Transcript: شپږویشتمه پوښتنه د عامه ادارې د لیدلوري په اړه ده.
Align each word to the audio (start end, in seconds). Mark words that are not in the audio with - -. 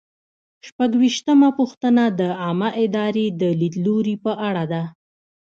شپږویشتمه 0.67 1.49
پوښتنه 1.59 2.03
د 2.19 2.21
عامه 2.41 2.69
ادارې 2.83 3.25
د 3.41 3.43
لیدلوري 3.59 4.15
په 4.23 4.31
اړه 4.47 4.63
ده. 4.71 4.83